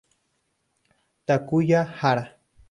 Takuya 1.27 1.81
Hara 1.97 2.25